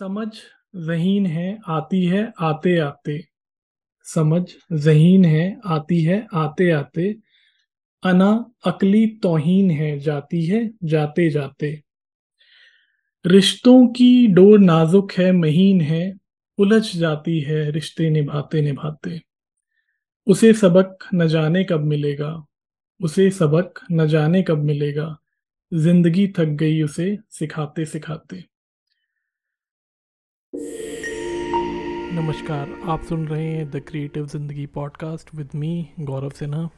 [0.00, 0.28] समझ
[0.76, 3.24] जहीन है, आती है, आते आते।
[4.04, 7.16] समझ जहीन है, आती है, आते आते।
[8.04, 11.82] अना अकली तोहीन है, जाती है, जाते जाते।
[13.26, 16.14] रिश्तों की डोर नाजुक है, महीन है।
[16.58, 19.20] उलझ जाती है, रिश्ते निभाते निभाते।
[20.26, 22.46] उसे सबक न जाने कब मिलेगा।
[23.00, 25.16] उसे सबक न जाने कब मिलेगा।
[25.74, 28.55] ज़िंदगी थक गई उसे सिखाते सिखाते।
[32.12, 36.68] नमस्कार, आप सुन रहे हैं the creative Zindagi podcast with me Gaurav Sinha.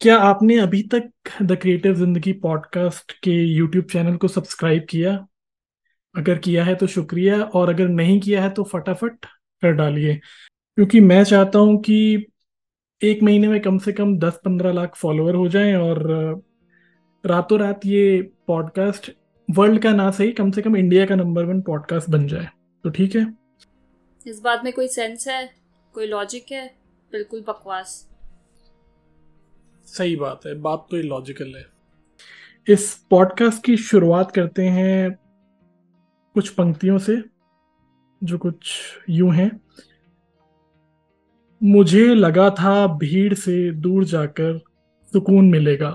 [0.00, 1.10] क्या आपने अभी तक
[1.42, 5.12] द क्रिएटिव ज़िंदगी पॉडकास्ट के यूट्यूब चैनल को सब्सक्राइब किया?
[6.14, 9.26] अगर किया है तो शुक्रिया, और अगर नहीं किया है तो फटाफट
[9.62, 12.26] कर डालिए। क्योंकि मैं चाहता हूँ कि
[13.02, 16.42] एक महीने में कम से कम दस पंद्रह लाख फॉलोअर हो जाएँ, और
[17.24, 19.10] रातों रात ये पॉडकास्ट
[19.48, 22.48] वर्ल्ड का ना सही, कम से कम इंडिया का नंबर वन पॉडकास्ट बन जाए।
[22.86, 23.34] तो ठीक है।
[24.26, 25.54] इस बात में कोई सेंस है?
[25.92, 26.76] कोई लॉजिक है?
[27.12, 28.10] बिल्कुल बकवास।
[29.86, 31.66] सही बात है बात तो लॉजिकल है।
[32.68, 35.18] इस पॉडकास्ट की शुरुआत करते हैं
[36.34, 37.22] कुछ पंक्तियों से
[38.24, 38.74] जो कुछ
[39.10, 39.60] यूँ हैं।
[41.62, 44.58] मुझे लगा था भीड़ से दूर जाकर
[45.12, 45.90] सुकून मिलेगा।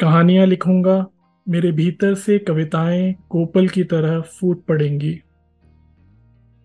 [0.00, 1.06] कहानियाँ लिखूँगा
[1.46, 5.20] मेरे भीतर से कविताएँ कोपल की तरह फूट पड़ेंगी।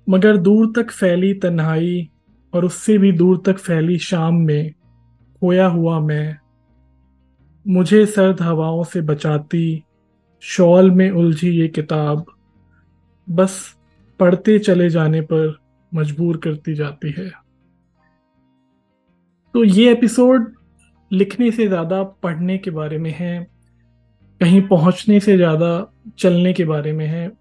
[0.07, 2.09] मगर दूर तक फैली तन्हाई
[2.53, 4.71] और उससे भी दूर तक फैली शाम में
[5.41, 6.37] खोया हुआ मैं,
[7.65, 9.83] मुझे सर्द हवाओं से बचाती,
[10.43, 12.25] शॉल में उलझी ये किताब,
[13.27, 13.75] बस
[14.19, 15.57] पढ़ते चले जाने पर
[15.91, 17.29] मजबूर करती जाती है।
[19.55, 20.51] तो ये एपिसोड
[21.11, 23.58] लिखने से ज़्यादा पढ़ने के बारे में है।
[24.41, 27.31] कहीं पहुँचने से ज़्यादा, चलने के बारे में है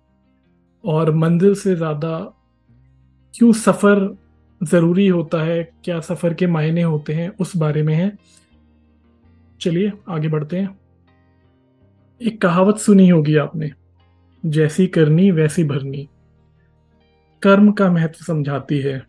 [0.85, 2.19] और मंजिल से ज़्यादा
[3.35, 4.17] क्यों सफ़र
[4.63, 8.13] ज़रूरी होता है, क्या सफ़र के मायने होते हैं, उस बारे में है।
[9.61, 10.79] चलिए, आगे बढ़ते हैं।
[12.21, 13.71] एक कहावत सुनी होगी आपने,
[14.47, 16.09] जैसी करनी वैसी भरनी।
[17.43, 19.03] कर्म का महत्व समझाती है।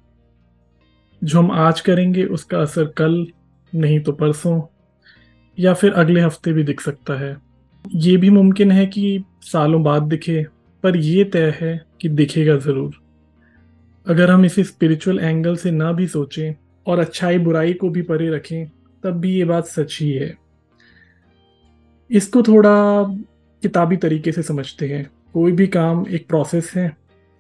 [1.24, 3.28] जो हम आज करेंगे, उसका असर कल,
[3.74, 4.62] नहीं तो परसों,
[5.58, 7.49] या फिर अगले हफ़्ते भी दिख सकता है।
[7.86, 10.46] ये भी मुमकिन है कि सालों बाद दिखे,
[10.84, 13.02] पर यह तय है कि दिखेगा ज़रूर।
[14.08, 16.54] अगर हम इसे स्पिरिचुअल एंगल से ना भी सोचें
[16.86, 18.66] और अच्छाई बुराई को भी परे रखें,
[19.04, 20.38] तब भी ये बात सच ही है।
[22.10, 23.04] इसको थोड़ा
[23.64, 26.98] किताबी तरीके से समझते हैं। कोई भी काम एक प्रोसेस है।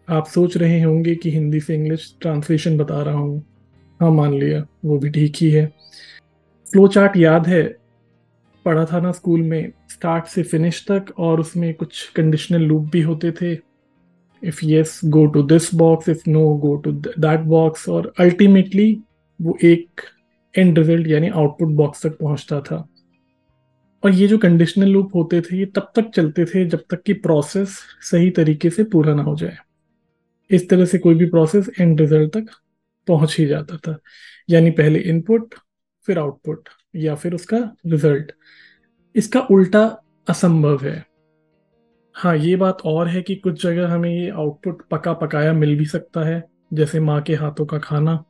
[0.07, 3.43] आप सोच रहे होंगे कि हिंदी से इंग्लिश ट्रांसलेशन बता रहा हूँ।
[3.99, 5.65] हाँ मान लिया, वो भी ठीक ही है।
[6.67, 7.63] फ्लो चार्ट याद है
[8.69, 13.01] पढ़ा था ना स्कूल में स्टार्ट से फिनिश तक, और उसमें कुछ कंडीशनल लूप भी
[13.01, 13.53] होते थे।
[14.41, 18.91] If yes go to this box if no go to that box और अल्टीमेटली
[19.39, 20.01] वो एक
[20.55, 22.87] एंड रिज़ल्ट यानी आउटपुट बॉक्स तक पहुँचता था।
[24.03, 27.13] और ये जो कंडीशनल लूप होते थे, ये तब तक चलते थे जब तक कि
[27.15, 27.77] प्रोसेस
[28.11, 29.57] सही तरीके से पूरा ना हो जाए।
[30.49, 32.45] इस तरह से कोई भी प्रोसेस एंड रिज़ल्ट तक
[33.07, 33.97] पहुँच ही जाता था।
[34.49, 35.55] यानी पहले इनपुट
[36.07, 38.31] फिर आउटपुट या फिर उसका रिज़ल्ट
[39.15, 39.83] इसका उल्टा
[40.27, 41.03] असंभव है।
[42.15, 45.85] हाँ ये बात और है कि कुछ जगह हमें ये आउटपुट पका पकाया मिल भी
[45.85, 48.23] सकता है, जैसे माँ के हाथों का खाना।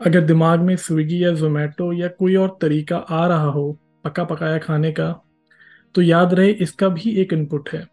[0.00, 3.72] अगर दिमाग में स्विगी या जोमेटो या कोई और तरीका आ रहा हो
[4.04, 5.12] पका पकाया खाने का
[5.94, 7.86] तो याद रहे इसका भी एक इनपुट है।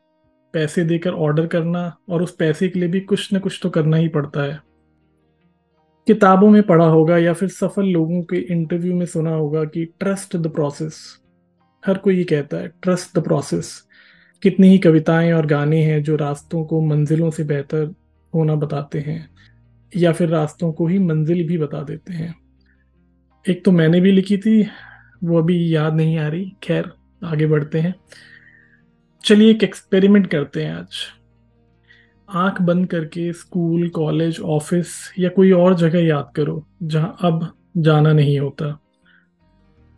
[0.54, 3.98] पैसे देकर ऑर्डर करना और उस पैसे के लिए भी कुछ न कुछ तो करना
[3.98, 4.60] ही पड़ता है।
[6.10, 10.38] किताबों में पढ़ा होगा या फिर सफल लोगों के इंटरव्यू में सुना होगा कि ट्रस्ट
[10.38, 11.20] द प्रोसेस
[11.86, 13.84] हर कोई ये कहता है ट्रस्ट द प्रोसेस
[14.42, 17.94] कितनी ही कविताएँ और गाने हैं जो रास्तों को मंजिलों से बेहतर
[18.36, 19.30] होना बताते हैं,
[19.96, 22.36] या फिर रास्तों को ही मंजिल भी बता देते हैं।
[23.50, 24.68] एक तो मैंने भी लिखी थी,
[25.24, 26.92] वो अभी याद नहीं आ रही। खैर,
[27.24, 27.96] आगे बढ़ते हैं।
[29.24, 31.19] चलिए एक एक्सपेरिमेंट करते हैं आज।
[32.34, 38.14] आँख बंद करके स्कूल, कॉलेज, ऑफ़िस या कोई और जगह याद करो, जहाँ अब जाना
[38.14, 38.80] नहीं होता।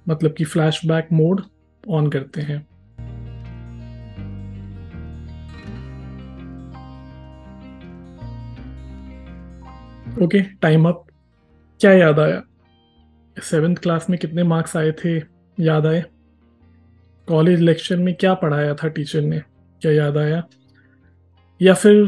[0.10, 1.42] मतलब कि फ्लैशबैक मोड
[1.90, 2.68] ऑन करते हैं।
[10.24, 11.06] ओके टाइम अप
[11.80, 12.44] क्या याद आया?
[13.44, 15.18] सेवेंथ क्लास में कितने मार्क्स आए थे?
[15.60, 16.04] याद आए?
[17.28, 19.40] कॉलेज लेक्चर में क्या पढ़ाया था टीचर ने?
[19.82, 20.44] क्या याद आया?
[21.62, 22.08] या फिर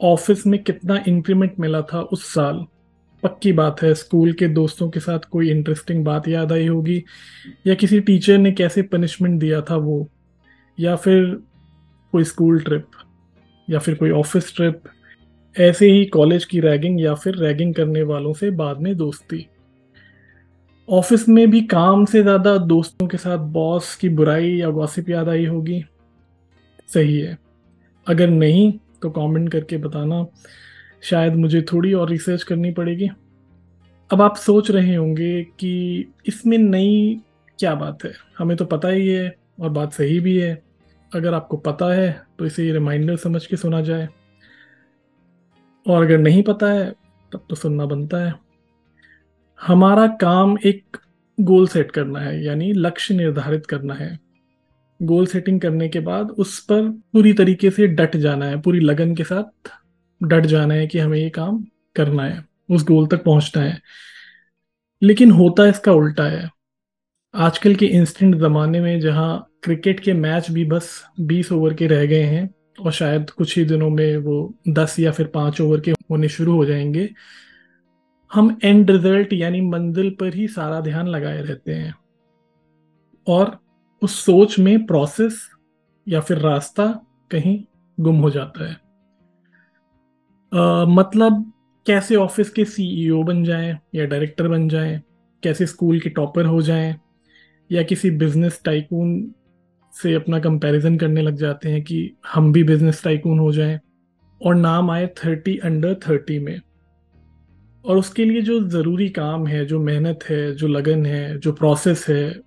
[0.00, 2.64] ऑफ़िस में कितना इंक्रीमेंट मिला था उस साल?
[3.22, 7.02] पक्की बात है स्कूल के दोस्तों के साथ कोई इंटरेस्टिंग बात याद आई होगी,
[7.66, 10.08] या किसी टीचर ने कैसे पनिशमेंट दिया था वो?
[10.78, 11.24] या फिर
[12.12, 12.86] कोई स्कूल ट्रिप
[13.68, 14.82] या फिर कोई ऑफ़िस ट्रिप
[15.56, 19.46] ऐसे ही कॉलेज की रैगिंग या फिर रैगिंग करने वालों से बाद में दोस्ती।
[20.88, 25.28] ऑफ़िस में भी काम से ज़्यादा दोस्तों के साथ बॉस की बुराई या गॉसिप याद
[25.28, 25.82] आई होगी।
[26.88, 27.36] सही है।
[28.06, 28.72] अगर नहीं
[29.06, 30.24] तो कमेंट करके बताना।
[31.02, 33.08] शायद मुझे थोड़ी और रिसर्च करनी पड़ेगी।
[34.10, 37.20] अब आप सोच रहे होंगे कि इसमें नई
[37.58, 38.12] क्या बात है?
[38.38, 40.62] हमें तो पता ही है और बात सही भी है।
[41.12, 44.08] अगर आपको पता है तो इसे रिमाइंडर समझ के सुना जाए।
[45.86, 46.90] और अगर नहीं पता है,
[47.32, 48.34] तब तो सुनना बनता है।
[49.60, 50.96] हमारा काम एक
[51.40, 54.25] गोल सेट करना है, यानी लक्ष्य निर्धारित करना है।
[55.02, 59.14] गोल सेटिंग करने के बाद उस पर पूरी तरीके से डट जाना है, पूरी लगन
[59.14, 59.70] के साथ
[60.22, 61.64] डट जाना है कि हमें ये काम
[61.96, 63.80] करना है, उस गोल तक पहुँचना है।
[65.02, 66.50] लेकिन होता इसका उल्टा है।
[67.34, 72.06] आजकल के इंस्टेंट ज़माने में जहाँ क्रिकेट के मैच भी बस 20 ओवर के रह
[72.06, 75.90] गए हैं और शायद कुछ ही दिनों में वो 10 या फिर 5 ओवर के
[75.90, 77.10] होने शुरू हो जाएँगे,
[78.34, 81.94] हम एंड रिज़ल्ट यानी मंजिल पर ही सारा ध्यान लगाए रहते हैं।
[83.26, 83.65] और
[84.02, 85.48] उस सोच में प्रोसेस
[86.08, 86.86] या फिर रास्ता
[87.30, 87.64] कहीं
[88.00, 88.76] गुम हो जाता है।
[90.54, 91.52] आ, मतलब
[91.86, 95.02] कैसे ऑफ़िस के सीईओ बन जाएँ या डायरेक्टर बन जाएँ
[95.42, 96.96] कैसे स्कूल के टॉपर हो जाएँ
[97.72, 99.34] या किसी बिज़नेस टाइकून
[99.92, 103.80] से अपना कंपैरिजन करने लग जाते हैं कि हम भी बिज़नेस टाइकून हो जाएँ
[104.44, 106.60] और नाम आए थर्टी अंडर थर्टी में।
[107.84, 112.06] और उसके लिए जो ज़रूरी काम है जो मेहनत है जो लगन है जो प्रोसेस
[112.08, 112.45] है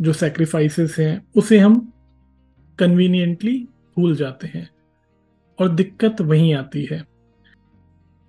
[0.00, 1.92] जो सेक्रीफाइसेस हैं, उसे हम
[2.78, 3.58] कन्वीनियंटली
[3.96, 4.68] भूल जाते हैं
[5.58, 7.02] और दिक्कत वहीं आती है।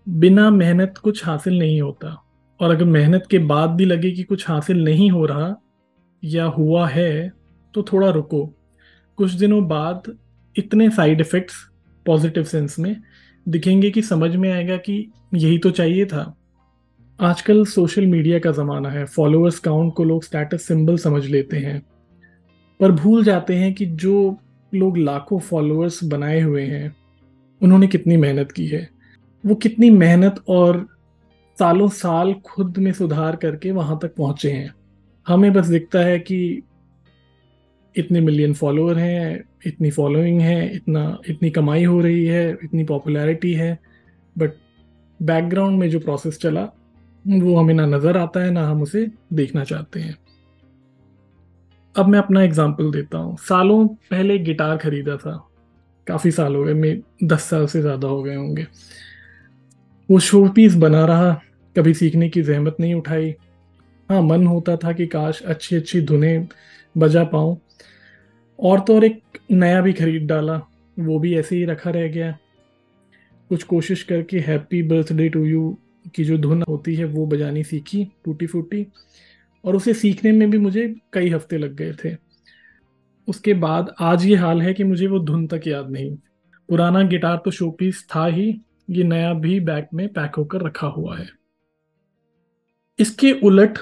[0.08, 2.24] बिना मेहनत कुछ हासिल नहीं होता
[2.60, 5.56] और अगर मेहनत के बाद भी लगे कि कुछ हासिल नहीं हो रहा
[6.24, 7.32] या हुआ है
[7.74, 8.46] तो थोड़ा रुको।
[9.18, 10.18] कुछ दिनों बाद
[10.56, 11.56] इतने साइड इफ़ेक्ट्स
[12.06, 12.96] पॉजिटिव सेंस में
[13.48, 16.36] दिखेंगे कि समझ में आएगा कि यही तो चाहिए था।
[17.22, 21.82] आजकल सोशल मीडिया का ज़माना है। फॉलोअर्स काउंट को लोग स्टेटस सिंबल समझ लेते हैं।
[22.80, 24.38] पर भूल जाते हैं कि जो
[24.74, 26.96] लोग लाखों फॉलोअर्स बनाए हुए हैं,
[27.62, 28.90] उन्होंने कितनी मेहनत की है।
[29.46, 30.88] वो कितनी मेहनत और
[31.60, 34.74] सालों साल खुद में सुधार करके वहाँ तक पहुँचे हैं।
[35.28, 36.62] हमें बस दिखता है कि
[37.98, 43.54] इतने मिलियन फॉलोअर हैं, इतनी फॉलोइंग है, इतना, इतनी कमाई हो रही है, इतनी पॉपुलैरिटी
[43.54, 43.80] है।
[44.38, 44.52] बट
[45.22, 46.70] बैकग्राउंड में जो प्रोसेस चला
[47.26, 50.18] वो हमें ना नज़र आता है, ना हम उसे देखना चाहते हैं।
[51.96, 55.50] अब मैं अपना एग्ज़ाम्पल देता हूँ। सालों पहले गिटार खरीदा था।
[56.08, 58.68] काफ़ी साल हो गए, मैं दस साल से ज़्यादा हो गए होंगे।
[60.10, 61.34] वो शो पीस बना रहा,
[61.76, 63.36] कभी सीखने की जहमत नहीं उठाई।
[64.10, 66.48] हाँ मन होता था कि काश अच्छी अच्छी धुनें
[66.98, 67.58] बजा पाऊँ।
[68.60, 69.22] और तो और एक
[69.52, 70.62] नया भी खरीद डाला।
[71.00, 72.38] वो भी ऐसे ही रखा रह गया।
[73.50, 75.78] कुछ कोशिश करके हैप्पी बर्थडे टू यू
[76.16, 78.88] की जो धुन होती है वो बजानी सीखी, टूटी फूटी,
[79.66, 82.16] और उसे सीखने में भी मुझे कई हफ़्ते लग गए थे।
[83.28, 86.18] उसके बाद आज ये हाल है कि मुझे वो धुन तक याद नहीं।
[86.70, 91.18] पुराना गिटार तो शोपीस था ही, ये नया भी बैग में पैक होकर रखा हुआ
[91.18, 91.30] है।
[93.00, 93.78] इसके उलट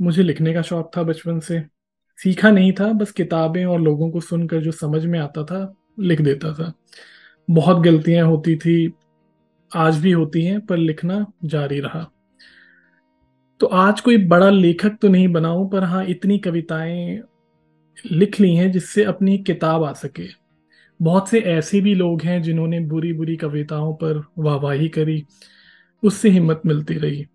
[0.00, 1.62] मुझे लिखने का शौक था बचपन से।
[2.18, 6.20] सीखा नहीं था, बस किताबें और लोगों को सुनकर जो समझ में आता था, लिख
[6.20, 6.72] देता था।
[7.50, 8.92] बहुत गलतियाँ होती थी
[9.74, 12.10] आज भी होती हैं, पर लिखना जारी रहा।
[13.60, 17.20] तो आज कोई बड़ा लेखक तो नहीं बनाऊँ पर हाँ इतनी कविताएँ
[18.12, 20.26] लिख ली हैं जिससे अपनी किताब आ सके।
[21.02, 25.24] बहुत से ऐसे भी लोग हैं जिन्होंने बुरी बुरी कविताओं पर वाहवाही करी,
[26.02, 27.26] उससे हिम्मत मिलती रही।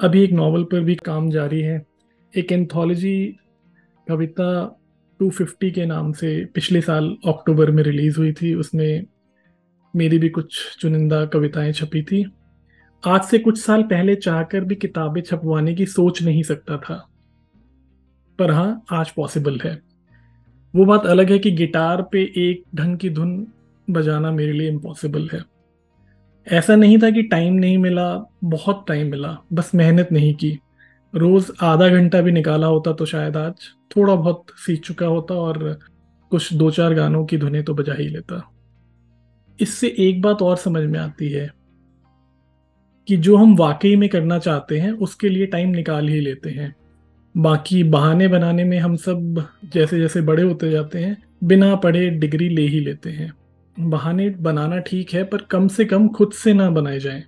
[0.00, 1.86] अभी एक नावल पर भी काम जारी है।
[2.36, 3.36] एक एंथोलॉजी
[4.08, 4.80] कविता
[5.20, 9.06] 250 के नाम से पिछले साल अक्टूबर में रिलीज़ हुई थी, उसमें
[9.96, 12.32] मेरी भी कुछ चुनिंदा कविताएँ छपी थी।
[13.06, 17.08] आज से कुछ साल पहले चाहकर भी किताबें छपवाने की सोच नहीं सकता था।
[18.38, 19.82] पर हाँ आज पॉसिबल है।
[20.76, 23.46] वो बात अलग है कि गिटार पे एक ढंग की धुन
[23.90, 25.44] बजाना मेरे लिए इम्पॉसिबल है।
[26.48, 30.58] ऐसा नहीं था कि टाइम नहीं मिला, बहुत टाइम मिला, बस मेहनत नहीं की।
[31.14, 33.54] रोज आधा घंटा भी निकाला होता तो शायद आज
[33.96, 35.78] थोड़ा बहुत सीख चुका होता और
[36.30, 38.51] कुछ दो चार गानों की धुनें तो बजा ही लेता।
[39.62, 41.50] इससे एक बात और समझ में आती है
[43.08, 46.74] कि जो हम वाकई में करना चाहते हैं, उसके लिए टाइम निकाल ही लेते हैं।
[47.36, 52.48] बाकी बहाने बनाने में हम सब जैसे जैसे बड़े होते जाते हैं, बिना पढ़े डिग्री
[52.48, 53.32] ले ही लेते हैं।
[53.80, 57.24] बहाने बनाना ठीक है, पर कम से कम खुद से ना बनाए जाएँ।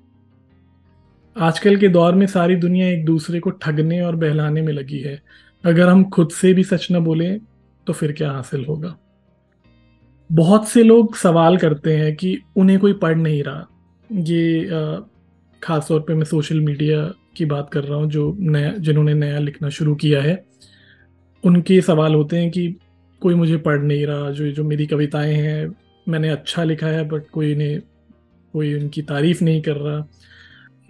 [1.37, 5.23] आजकल के दौर में सारी दुनिया एक दूसरे को ठगने और बहलाने में लगी है।
[5.65, 7.41] अगर हम खुद से भी सच न बोलें
[7.87, 8.97] तो फिर क्या हासिल होगा?
[10.31, 13.67] बहुत से लोग सवाल करते हैं कि उन्हें कोई पढ़ नहीं रहा।
[14.11, 14.69] ये
[15.63, 17.03] ख़ास तौर पे मैं सोशल मीडिया
[17.37, 20.45] की बात कर रहा हूँ, जो नया, जिन्होंने नया लिखना शुरू किया है।
[21.45, 22.75] उनके सवाल होते हैं कि
[23.23, 25.75] कोई मुझे पढ़ नहीं रहा, जो जो मेरी कविताएँ हैं,
[26.07, 27.81] मैंने अच्छा लिखा है, बट कोई इन्हें
[28.55, 29.99] कोई उनकी तारीफ़ नहीं कर रहा।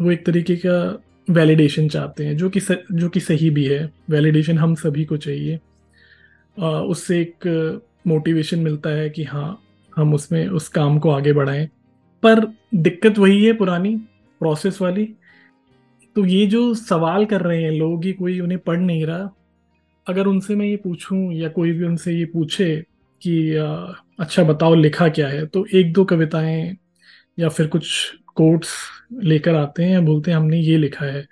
[0.00, 2.60] वो एक तरीके का वैलिडेशन चाहते हैं, जो कि
[2.92, 5.60] जो कि सही भी है। वैलिडेशन हम सभी को चाहिए।
[6.56, 7.48] उससे एक
[8.04, 9.60] मोटिवेशन मिलता है कि हाँ
[9.92, 11.66] हम उसमें, उस काम को आगे बढ़ाएँ।
[12.22, 12.44] पर
[12.74, 13.96] दिक्कत वही है पुरानी
[14.40, 15.04] प्रोसेस वाली।
[16.16, 19.30] तो ये जो सवाल कर रहे हैं लोग कि कोई उन्हें पढ़ नहीं रहा,
[20.06, 22.74] अगर उनसे मैं ये पूछूँ या कोई भी उनसे ये पूछे
[23.22, 23.54] कि
[24.20, 25.46] अच्छा बताओ लिखा क्या है?
[25.46, 26.76] तो एक दो कविताएँ
[27.38, 27.88] या फिर कुछ
[28.36, 28.72] कोट्स
[29.22, 31.26] लेकर आते हैं या बोलते हैं, हमने ये लिखा है।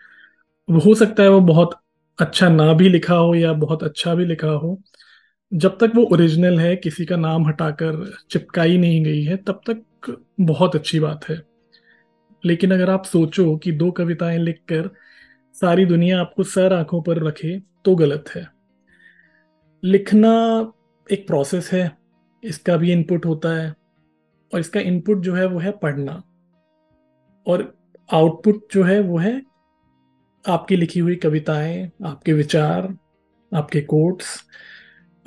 [0.69, 1.79] हो सकता है वो बहुत
[2.19, 4.81] अच्छा ना भी लिखा हो या बहुत अच्छा भी लिखा हो
[5.54, 9.82] जब तक वो ओरिजिनल है, किसी का नाम हटाकर चिपकाई नहीं गई है, तब तक
[10.40, 11.42] बहुत अच्छी बात है।
[12.44, 14.90] लेकिन अगर आप सोचो कि दो कविताएँ लिखकर
[15.54, 18.47] सारी दुनिया आपको सर आँखों पर रखे तो गलत है।
[19.85, 20.32] लिखना
[21.11, 21.97] एक प्रोसेस है,
[22.44, 23.75] इसका भी इनपुट होता है,
[24.54, 26.23] और इसका इनपुट जो है वो है पढ़ना।
[27.47, 27.78] और
[28.12, 29.42] आउटपुट जो है वो है
[30.49, 32.94] आपकी लिखी हुई कविताएँ, आपके विचार,
[33.54, 34.44] आपके कोट्स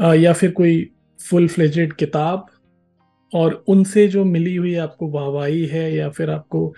[0.02, 0.92] या फिर कोई
[1.30, 2.46] फुल फ्लेजेड किताब,
[3.34, 6.74] और उनसे जो मिली हुई आपको वाहवाही है, या फिर आपको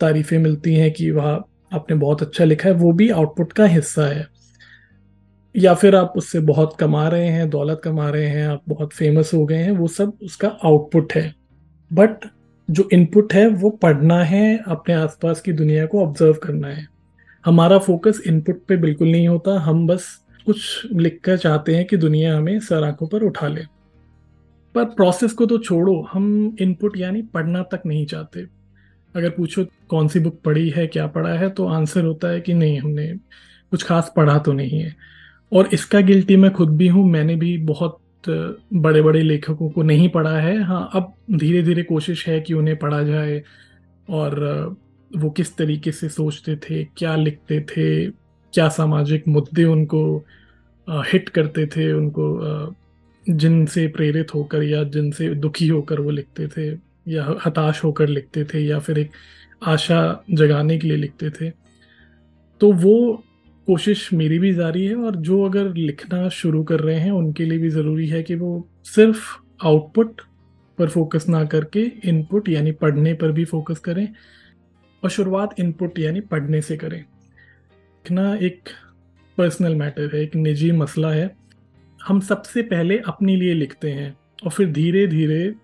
[0.00, 4.06] तारीफें मिलती हैं कि वह, आपने बहुत अच्छा लिखा है, वो भी आउटपुट का हिस्सा
[4.06, 4.26] है।
[5.56, 9.30] या फिर आप उससे बहुत कमा रहे हैं, दौलत कमा रहे हैं, आप बहुत फ़ेमस
[9.34, 11.34] हो गए हैं, वो सब उसका आउटपुट है।
[11.92, 12.10] बट
[12.70, 16.86] जो इनपुट है, वो पढ़ना है, अपने आसपास की दुनिया को ऑब्ज़र्व करना है।
[17.46, 22.36] हमारा फोकस इनपुट पे बिल्कुल नहीं होता, हम बस कुछ लिखकर चाहते हैं कि दुनिया
[22.36, 23.64] हमें सर आँखों पर उठा ले।
[24.74, 28.46] पर प्रोसेस को तो छोड़ो, हम इनपुट यानी पढ़ना तक नहीं चाहते।
[29.14, 32.54] अगर पूछो कौन सी बुक पढ़ी है, क्या पढ़ा है तो आंसर होता है कि
[32.54, 33.06] नहीं, हमने
[33.72, 34.94] कुछ खास पढ़ा तो नहीं है।
[35.52, 40.08] और इसका गिल्टी मैं खुद भी हूँ, मैंने भी बहुत बड़े बड़े लेखकों को नहीं
[40.08, 43.42] पढ़ा है। हाँ अब धीरे धीरे कोशिश है कि उन्हें पढ़ा जाए
[44.08, 44.76] और
[45.10, 48.06] वो किस तरीके से सोचते थे, क्या लिखते थे
[48.54, 50.02] क्या सामाजिक मुद्दे उनको
[50.88, 52.74] हिट करते थे, उनको
[53.26, 56.68] जिनसे प्रेरित होकर या जिनसे दुखी होकर वो लिखते थे
[57.08, 59.10] या हताश होकर लिखते थे या फिर एक
[59.62, 61.50] आशा जगाने के लिए लिखते थे।
[62.60, 63.22] तो वो
[63.68, 67.58] कोशिश मेरी भी जारी है और जो अगर लिखना शुरू कर रहे हैं, उनके लिए
[67.58, 69.24] भी ज़रूरी है कि वो सिर्फ़
[69.64, 70.20] आउटपुट
[70.78, 74.06] पर फोकस ना करके इनपुट यानी पढ़ने पर भी फोकस करें
[75.02, 77.04] और शुरुआत इनपुट यानी पढ़ने से करें।
[78.02, 78.68] लिखना एक
[79.38, 81.30] पर्सनल मैटर है, एक निजी मसला है।
[82.00, 85.54] हम सबसे पहले अपने लिए लिखते हैं और फिर धीरे धीरे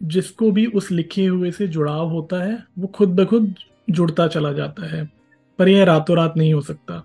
[0.00, 3.54] जिसको भी उस लिखे हुए से जुड़ाव होता है, वो खुद ब खुद
[3.90, 5.04] जुड़ता चला जाता है,
[5.58, 7.04] पर यह रातों रात नहीं हो सकता।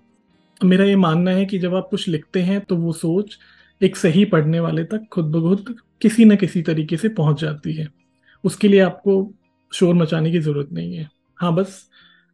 [0.61, 3.37] मेरा ये मानना है कि जब आप कुछ लिखते हैं तो वो सोच
[3.81, 7.73] एक सही पढ़ने वाले तक खुद ब खुद किसी न किसी तरीके से पहुँच जाती
[7.73, 7.87] है।
[8.43, 9.19] उसके लिए आपको
[9.71, 11.83] शोर मचाने की ज़रूरत नहीं है। हाँ बस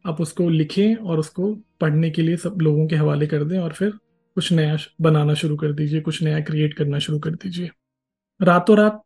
[0.04, 3.72] आप उसको लिखें और उसको पढ़ने के लिए सब लोगों के हवाले कर दें और
[3.72, 3.90] फिर
[4.36, 7.70] कुछ नया बनाना शुरू कर दीजिए, कुछ नया क्रिएट करना शुरू कर दीजिए।
[8.40, 9.02] रातों रात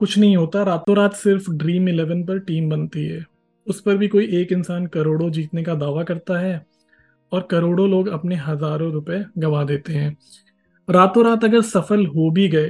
[0.00, 3.24] कुछ नहीं होता, रातों रात सिर्फ़ ड्रीम इलेवन पर टीम बनती है।
[3.66, 6.64] उस पर भी कोई एक इंसान करोड़ों जीतने का दावा करता है
[7.32, 10.16] और करोड़ों लोग अपने हज़ारों रुपए गवा देते हैं।
[10.88, 12.68] रातों रात अगर सफल हो भी गए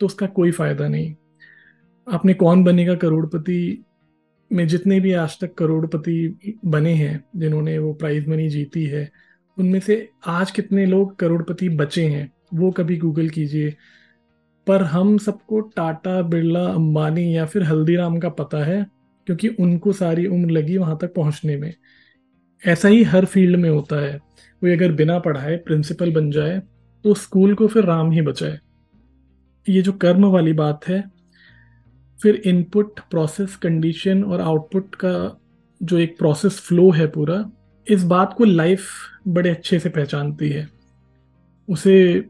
[0.00, 1.14] तो उसका कोई फ़ायदा नहीं।
[2.06, 3.84] आपने कौन बनेगा करोड़पति?
[4.52, 9.10] में जितने भी आज तक करोड़पति बने हैं, जिन्होंने वो प्राइज मनी जीती है,
[9.58, 13.74] उनमें से आज कितने लोग करोड़पति बचे हैं, वो कभी गूगल कीजिए।
[14.66, 18.86] पर हम सबको टाटा बिरला अंबानी या फिर हल्दीराम का पता है,
[19.26, 21.74] क्योंकि उनको सारी उम्र लगी वहाँ तक पहुँचने में।
[22.62, 24.18] ऐसा ही हर फ़ील्ड में होता है।
[24.62, 26.60] कोई अगर बिना पढ़ाए प्रिंसिपल बन जाए
[27.04, 28.58] तो स्कूल को फिर राम ही बचाए।
[29.66, 31.02] ये जो कर्म वाली बात है
[32.22, 35.38] फिर इनपुट प्रोसेस कंडीशन और आउटपुट का
[35.80, 37.44] जो एक प्रोसेस फ्लो है पूरा,
[37.86, 38.88] इस बात को लाइफ
[39.28, 40.68] बड़े अच्छे से पहचानती है।
[41.68, 42.20] उसे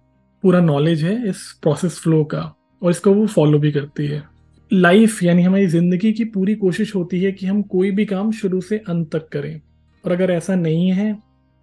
[0.45, 2.41] पूरा नॉलेज है इस प्रोसेस फ्लो का
[2.83, 4.23] और इसको वो फॉलो भी करती है।
[4.71, 8.61] लाइफ यानी हमारी ज़िंदगी की पूरी कोशिश होती है कि हम कोई भी काम शुरू
[8.61, 9.61] से अंत तक करें।
[10.05, 11.13] और अगर ऐसा नहीं है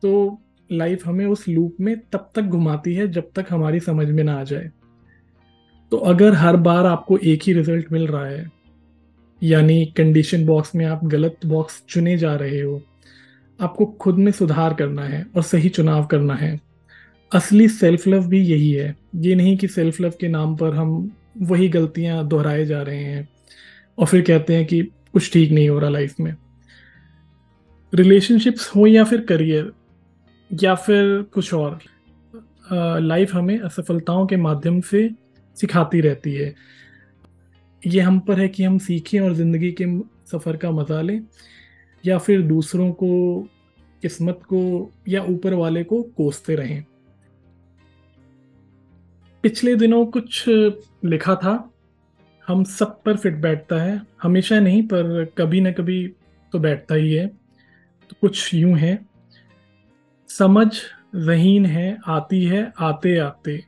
[0.04, 4.24] तो लाइफ हमें उस लूप में तब तक घुमाती है जब तक हमारी समझ में
[4.24, 4.70] ना आ जाए।
[5.92, 8.52] तो अगर हर बार आपको एक ही रिज़ल्ट मिल रहा है,
[9.42, 12.82] यानी कंडीशन बॉक्स में आप गलत बॉक्स चुने जा रहे हो,
[13.60, 16.60] आपको खुद में सुधार करना है और सही चुनाव करना है।
[17.32, 21.12] असली सेल्फ लव भी यही है। ये नहीं कि सेल्फ लव के नाम पर हम
[21.42, 23.28] वही गलतियाँ दोहराए जा रहे हैं
[23.98, 24.82] और फिर कहते हैं कि
[25.14, 26.36] कुछ ठीक नहीं हो रहा लाइफ में।
[27.94, 29.72] रिलेशनशिप्स हो या फिर करियर
[30.52, 31.80] या फिर कुछ और
[33.02, 35.10] लाइफ हमें असफलताओं के माध्यम से
[35.62, 36.54] सिखाती रहती है।
[37.84, 39.86] ये हम पर है कि हम सीखें और ज़िंदगी के
[40.32, 41.22] सफ़र का मज़ा लें,
[42.04, 43.48] या फिर दूसरों को,
[44.04, 46.84] किस्मत को, या ऊपर वाले को कोसते रहें।
[49.44, 51.72] पिछले दिनों कुछ लिखा था।
[52.48, 56.08] हम सब पर फिट बैठता है। हमेशा नहीं, पर कभी ना कभी
[56.54, 58.98] तो बैठता ही है। तो कुछ यूँ है।
[60.30, 60.68] समझ
[61.16, 63.62] जहीन है, आती है आते आते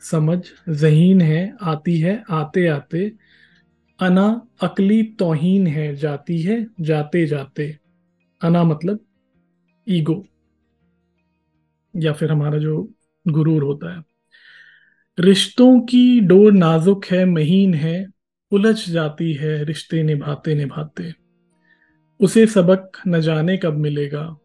[0.00, 3.12] समझ जहीन है, आती है, आते आते।
[4.00, 7.78] अना अकली तोहीन है, जाती है, जाते जाते।
[8.42, 9.00] अना मतलब
[9.88, 10.26] ईगो।
[11.96, 12.94] या फिर हमारा जो
[13.28, 14.02] गुरूर होता है।
[15.20, 18.06] रिश्तों की डोर नाजुक है, महीन है,
[18.52, 21.12] उलझ जाती है, रिश्ते निभाते निभाते।
[22.20, 24.36] उसे सबक न जाने कब मिलेगा।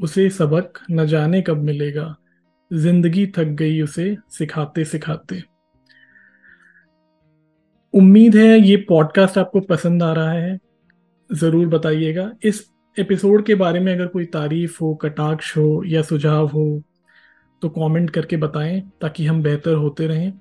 [0.00, 2.16] उसे सबक न जाने कब मिलेगा।
[2.72, 5.42] ज़िंदगी थक गई उसे सिखाते सिखाते।
[7.94, 10.58] उम्मीद है ये पॉडकास्ट आपको पसंद आ रहा है।
[11.30, 12.64] ज़रूर बताइएगा। इस
[12.96, 16.82] एपिसोड के बारे में अगर कोई तारीफ़ हो, कटाक्ष हो या सुझाव हो
[17.62, 20.32] तो कमेंट करके बताएँ ताकि हम बेहतर होते रहें।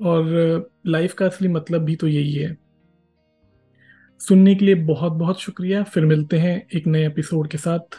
[0.00, 2.56] और लाइफ का असली मतलब भी तो यही है।
[4.20, 7.98] सुनने के लिए बहुत बहुत शुक्रिया। फिर मिलते हैं एक नए एपिसोड के साथ।